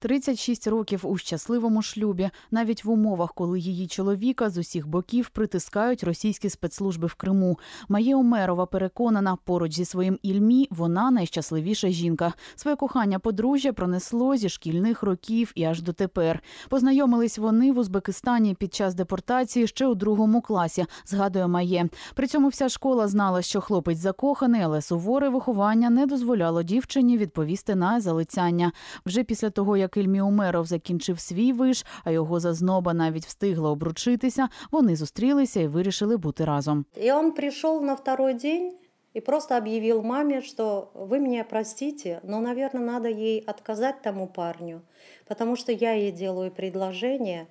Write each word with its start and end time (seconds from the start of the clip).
36 0.00 0.66
років 0.66 1.06
у 1.06 1.18
щасливому 1.18 1.82
шлюбі, 1.82 2.30
навіть 2.50 2.84
в 2.84 2.90
умовах, 2.90 3.34
коли 3.34 3.60
її 3.60 3.86
чоловіка 3.86 4.50
з 4.50 4.58
усіх 4.58 4.86
боків 4.88 5.28
притискають 5.28 6.04
російські 6.04 6.50
спецслужби 6.50 7.06
в 7.06 7.14
Криму. 7.14 7.58
Майя 7.88 8.16
Омерова 8.16 8.66
переконана, 8.66 9.36
поруч 9.36 9.72
зі 9.72 9.84
своїм 9.84 10.18
Ільмі 10.22 10.68
вона 10.70 11.10
найщасливіша 11.10 11.88
жінка. 11.88 12.32
Своє 12.56 12.76
кохання 12.76 13.18
подружжя 13.18 13.72
пронесло 13.72 14.36
зі 14.36 14.48
шкільних 14.48 15.02
років 15.02 15.52
і 15.54 15.64
аж 15.64 15.82
дотепер. 15.82 16.42
Познайомились 16.68 17.38
вони 17.38 17.72
в 17.72 17.78
Узбекистані 17.78 18.54
під 18.54 18.74
час 18.74 18.94
депортації 18.94 19.66
ще 19.66 19.86
у 19.86 19.94
другому 19.94 20.40
класі. 20.40 20.86
Згадує 21.06 21.46
Має. 21.46 21.88
При 22.14 22.26
цьому 22.26 22.48
вся 22.48 22.68
школа 22.68 23.08
знала, 23.08 23.42
що 23.42 23.60
хлопець 23.60 23.98
закоханий, 23.98 24.62
але 24.62 24.82
суворе 24.82 25.28
виховання 25.28 25.90
не 25.90 26.06
дозволяло 26.06 26.62
дівчині 26.62 27.18
відповісти 27.18 27.74
на 27.74 28.00
залицяння. 28.00 28.72
Вже 29.06 29.24
після 29.24 29.50
того, 29.50 29.76
як 29.76 29.87
Ільмі 29.96 30.20
Умеров 30.20 30.66
закінчив 30.66 31.20
свій 31.20 31.52
виш, 31.52 31.86
а 32.04 32.10
його 32.10 32.40
зазноба 32.40 32.94
навіть 32.94 33.26
встигла 33.26 33.70
обручитися, 33.70 34.48
вони 34.70 34.96
зустрілися 34.96 35.60
і 35.60 35.66
вирішили 35.66 36.16
бути 36.16 36.44
разом. 36.44 36.84
И 37.02 37.12
он 37.12 37.32
пришел 37.32 37.82
на 37.82 37.94
второй 37.94 38.34
день 38.34 38.72
и 39.16 39.20
просто 39.20 39.56
объявил 39.56 40.02
маме, 40.02 40.42
что 40.42 40.90
вы 40.94 41.18
меня 41.18 41.44
простите, 41.44 42.20
но, 42.22 42.40
наверное, 42.40 42.84
надо 42.84 43.08
ей 43.08 43.40
отказать 43.40 44.02
тому 44.02 44.26
парню, 44.26 44.82
потому 45.26 45.56
что 45.56 45.72
я 45.72 45.92
ей 45.92 46.12
делаю 46.12 46.50
предложение, 46.50 47.46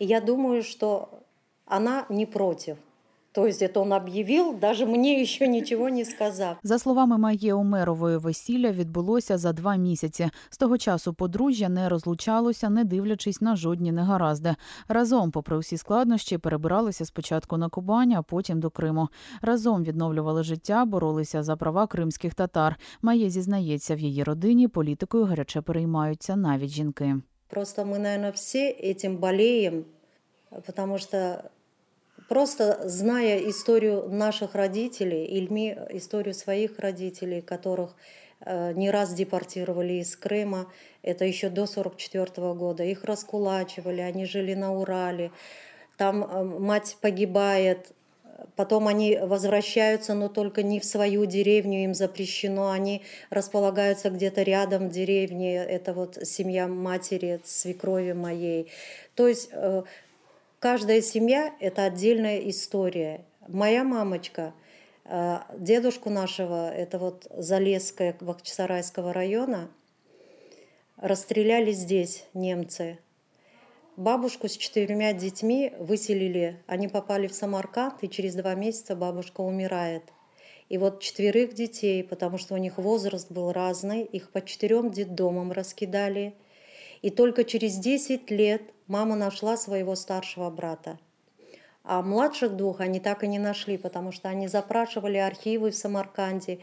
и 0.00 0.06
я 0.06 0.20
думаю, 0.20 0.62
что 0.62 1.08
она 1.66 2.06
не 2.08 2.26
против. 2.26 2.78
То 3.33 3.45
есть 3.45 3.61
это 3.61 3.79
он 3.79 3.93
объявил, 3.93 4.53
даже 4.53 4.85
мне 4.85 5.21
еще 5.21 5.47
ничего 5.47 5.89
не 5.89 6.05
сказав. 6.05 6.57
За 6.63 6.79
словами 6.79 7.17
Майє 7.17 7.53
Омерової, 7.53 8.17
весілля 8.17 8.71
відбулося 8.71 9.37
за 9.37 9.53
два 9.53 9.75
місяці. 9.75 10.29
З 10.49 10.57
того 10.57 10.77
часу 10.77 11.13
подружжя 11.13 11.69
не 11.69 11.89
розлучалося, 11.89 12.69
не 12.69 12.83
дивлячись 12.83 13.41
на 13.41 13.55
жодні 13.55 13.91
негаразди. 13.91 14.55
Разом, 14.87 15.31
попри 15.31 15.57
усі 15.57 15.77
складнощі, 15.77 16.37
перебиралися 16.37 17.05
спочатку 17.05 17.57
на 17.57 17.69
Кубань, 17.69 18.13
а 18.13 18.21
потім 18.21 18.59
до 18.59 18.69
Криму. 18.69 19.09
Разом 19.41 19.83
відновлювали 19.83 20.43
життя, 20.43 20.85
боролися 20.85 21.43
за 21.43 21.55
права 21.55 21.87
кримських 21.87 22.33
татар. 22.33 22.75
Майє 23.01 23.29
зізнається, 23.29 23.95
в 23.95 23.99
її 23.99 24.23
родині 24.23 24.67
політикою 24.67 25.25
гаряче 25.25 25.61
переймаються 25.61 26.35
навіть 26.35 26.69
жінки. 26.69 27.15
Просто 27.49 27.81
мы, 27.81 27.97
наверное, 27.97 28.31
все 28.31 28.71
этим 28.71 29.17
болеем, 29.17 29.85
потому 30.65 30.99
что 30.99 31.43
просто 32.28 32.88
зная 32.88 33.38
историю 33.48 34.08
наших 34.08 34.54
родителей, 34.54 35.24
Ильми 35.24 35.76
историю 35.90 36.34
своих 36.34 36.78
родителей, 36.78 37.40
которых 37.40 37.94
э, 38.40 38.72
не 38.72 38.90
раз 38.90 39.14
депортировали 39.14 39.94
из 39.94 40.16
Крыма, 40.16 40.66
это 41.02 41.24
еще 41.24 41.48
до 41.48 41.64
1944 41.64 42.54
года, 42.54 42.84
их 42.84 43.04
раскулачивали, 43.04 44.00
они 44.00 44.24
жили 44.26 44.54
на 44.54 44.74
Урале, 44.74 45.30
там 45.96 46.24
э, 46.24 46.44
мать 46.44 46.96
погибает, 47.00 47.92
Потом 48.56 48.86
они 48.86 49.16
возвращаются, 49.16 50.14
но 50.14 50.28
только 50.28 50.62
не 50.62 50.78
в 50.78 50.84
свою 50.84 51.26
деревню, 51.26 51.84
им 51.84 51.94
запрещено. 51.94 52.70
Они 52.70 53.02
располагаются 53.30 54.10
где-то 54.10 54.42
рядом 54.42 54.88
в 54.88 54.92
деревне. 54.92 55.56
Это 55.56 55.92
вот 55.92 56.18
семья 56.22 56.68
матери, 56.68 57.40
свекрови 57.44 58.12
моей. 58.12 58.70
То 59.14 59.26
есть 59.26 59.48
э, 59.52 59.82
каждая 60.64 61.02
семья– 61.02 61.54
это 61.60 61.84
отдельная 61.84 62.38
история. 62.48 63.26
Моя 63.48 63.84
мамочка, 63.84 64.54
э, 65.04 65.40
дедушку 65.58 66.08
нашего, 66.08 66.72
это 66.72 66.98
вот 66.98 67.26
Залесская 67.36 68.16
Бахчисарайского 68.18 69.12
района, 69.12 69.70
расстреляли 70.96 71.72
здесь 71.72 72.24
немцы– 72.32 72.98
Бабушку 73.96 74.48
с 74.48 74.56
четырьмя 74.56 75.12
детьми 75.12 75.72
выселили. 75.78 76.60
Они 76.66 76.88
попали 76.88 77.28
в 77.28 77.32
Самарканд, 77.34 78.02
и 78.02 78.08
через 78.08 78.34
два 78.34 78.56
месяца 78.56 78.96
бабушка 78.96 79.42
умирает. 79.42 80.02
И 80.68 80.78
вот 80.78 81.00
четверых 81.00 81.54
детей, 81.54 82.02
потому 82.02 82.36
что 82.36 82.54
у 82.54 82.56
них 82.56 82.78
возраст 82.78 83.30
был 83.30 83.52
разный, 83.52 84.02
их 84.02 84.30
по 84.32 84.44
четырем 84.44 84.90
детдомам 84.90 85.52
раскидали. 85.52 86.34
И 87.02 87.10
только 87.10 87.44
через 87.44 87.76
10 87.76 88.28
лет 88.32 88.62
мама 88.86 89.16
нашла 89.16 89.56
своего 89.56 89.94
старшего 89.94 90.50
брата. 90.50 90.98
А 91.82 92.02
младших 92.02 92.56
двух 92.56 92.80
они 92.80 92.98
так 92.98 93.24
и 93.24 93.28
не 93.28 93.38
нашли, 93.38 93.76
потому 93.76 94.10
что 94.10 94.28
они 94.28 94.48
запрашивали 94.48 95.18
архивы 95.18 95.70
в 95.70 95.76
Самарканде. 95.76 96.60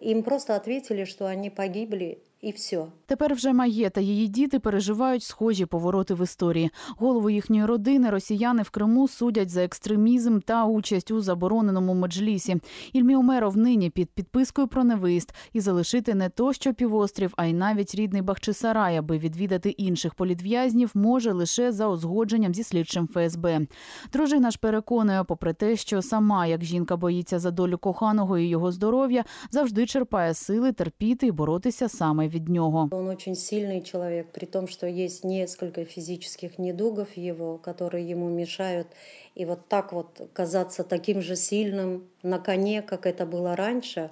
Им 0.00 0.22
просто 0.22 0.54
ответили, 0.54 1.04
что 1.04 1.26
они 1.26 1.50
погибли, 1.50 2.22
и 2.44 2.50
все. 2.50 2.86
Тепер 3.06 3.34
вже 3.34 3.52
Має 3.52 3.90
та 3.90 4.00
її 4.00 4.28
діти 4.28 4.58
переживають 4.58 5.22
схожі 5.22 5.66
повороти 5.66 6.14
в 6.14 6.22
історії. 6.22 6.70
Голову 6.96 7.30
їхньої 7.30 7.64
родини 7.64 8.10
росіяни 8.10 8.62
в 8.62 8.70
Криму 8.70 9.08
судять 9.08 9.50
за 9.50 9.64
екстремізм 9.64 10.38
та 10.40 10.64
участь 10.64 11.10
у 11.10 11.20
забороненому 11.20 11.94
меджлісі. 11.94 12.56
Ільмі 12.92 13.16
Умеров 13.16 13.56
нині 13.56 13.90
під 13.90 14.10
підпискою 14.10 14.68
про 14.68 14.84
невиїзд 14.84 15.34
і 15.52 15.60
залишити 15.60 16.14
не 16.14 16.28
то, 16.28 16.52
що 16.52 16.74
півострів, 16.74 17.34
а 17.36 17.44
й 17.44 17.52
навіть 17.52 17.94
рідний 17.94 18.22
Бахчисарай, 18.22 18.96
аби 18.96 19.18
відвідати 19.18 19.70
інших 19.70 20.14
політв'язнів, 20.14 20.90
може 20.94 21.32
лише 21.32 21.72
за 21.72 21.88
узгодженням 21.88 22.54
зі 22.54 22.62
слідчим 22.62 23.08
ФСБ. 23.08 23.66
Дружина 24.12 24.50
ж 24.50 24.58
переконує, 24.58 25.24
попри 25.24 25.52
те, 25.52 25.76
що 25.76 26.02
сама 26.02 26.46
як 26.46 26.64
жінка 26.64 26.96
боїться 26.96 27.38
за 27.38 27.50
долю 27.50 27.78
коханого 27.78 28.38
і 28.38 28.46
його 28.46 28.72
здоров'я, 28.72 29.24
завжди 29.50 29.86
черпає 29.86 30.34
сили 30.34 30.72
терпіти 30.72 31.26
і 31.26 31.30
боротися 31.30 31.88
саме 31.88 32.28
від 32.32 32.48
нього. 32.48 32.88
Он 32.92 33.08
очень 33.08 33.34
сильный 33.34 33.82
человек, 33.82 34.26
при 34.32 34.46
том, 34.46 34.68
что 34.68 34.86
есть 34.86 35.24
несколько 35.24 35.84
физических 35.84 36.58
недугов 36.58 37.16
его, 37.16 37.58
которые 37.58 38.08
ему 38.08 38.28
мешают. 38.28 38.86
И 39.34 39.44
вот 39.44 39.68
так 39.68 39.92
вот 39.92 40.28
казаться 40.32 40.84
таким 40.84 41.22
же 41.22 41.36
сильным 41.36 42.02
на 42.22 42.38
коне, 42.38 42.82
как 42.82 43.06
это 43.06 43.26
было 43.26 43.56
раньше. 43.56 44.10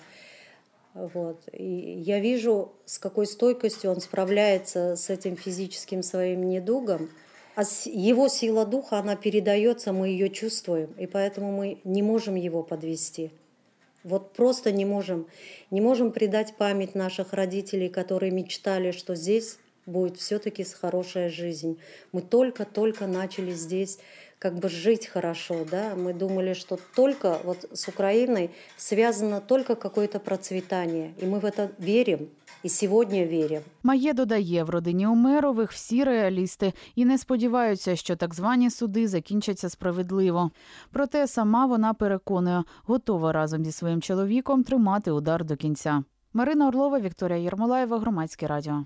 Вот. 0.95 1.43
И 1.53 2.03
я 2.07 2.21
вижу, 2.21 2.73
с 2.85 2.99
какой 2.99 3.27
стойкостью 3.27 3.91
он 3.91 4.01
справляется 4.01 4.97
с 4.97 5.11
этим 5.11 5.37
физическим 5.37 6.03
своим 6.03 6.49
недугом. 6.49 7.09
А 7.57 7.63
его 7.85 8.29
сила 8.29 8.65
духа, 8.65 8.99
она 8.99 9.17
передается, 9.17 9.93
мы 9.93 10.09
ее 10.09 10.31
чувствуем, 10.31 10.91
и 10.99 11.07
поэтому 11.07 11.53
мы 11.53 11.79
не 11.85 12.03
можем 12.03 12.35
его 12.37 12.63
подвести. 12.63 13.31
Вот 14.03 14.33
просто 14.33 14.73
не 14.73 14.85
можем. 14.85 15.27
Не 15.71 15.81
можем 15.81 16.13
предать 16.13 16.57
память 16.57 16.95
наших 16.95 17.33
родителей, 17.33 17.89
которые 17.89 18.33
мечтали, 18.33 18.93
что 18.93 19.15
здесь 19.15 19.59
будет 19.87 20.17
все-таки 20.17 20.65
хорошая 20.65 21.29
жизнь. 21.29 21.79
Мы 22.13 22.23
только-только 22.23 23.07
начали 23.07 23.53
здесь 23.53 23.99
как 24.40 24.60
бы 24.60 24.70
жить 24.70 25.08
хорошо, 25.08 25.66
да, 25.72 25.96
мы 25.96 26.14
думали, 26.14 26.54
что 26.54 26.78
только 26.96 27.40
вот 27.44 27.66
с 27.74 27.88
Украиной 27.88 28.50
связано 28.78 29.42
только 29.42 29.76
какое-то 29.76 30.20
процветание, 30.20 31.14
и 31.22 31.26
мы 31.26 31.40
в 31.40 31.46
это 31.46 31.70
верим, 31.80 32.30
и 32.64 32.70
сегодня 32.70 33.26
верим. 33.26 33.62
Має 33.84 34.14
додає, 34.14 34.64
в 34.64 34.70
родині 34.70 35.08
Умерових 35.08 35.72
всі 35.72 36.04
реалісти 36.04 36.74
і 36.96 37.06
не 37.06 37.18
сподіваються, 37.18 37.96
що 37.96 38.16
так 38.16 38.34
звані 38.34 38.70
суди 38.70 39.08
закінчаться 39.08 39.70
справедливо. 39.70 40.52
Проте 40.92 41.28
сама 41.28 41.66
вона 41.66 41.94
переконує, 41.94 42.64
готова 42.84 43.32
разом 43.32 43.66
зі 43.66 43.72
своїм 43.72 44.02
чоловіком 44.02 44.64
тримати 44.64 45.12
удар 45.12 45.46
до 45.46 45.56
кінця. 45.56 46.04
Марина 46.34 46.68
Орлова, 46.68 47.00
Вікторія 47.00 47.38
Єрмолаєва, 47.38 48.00
Громадське 48.00 48.48
радіо. 48.48 48.84